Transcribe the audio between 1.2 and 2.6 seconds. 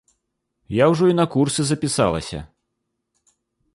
курсы запісалася.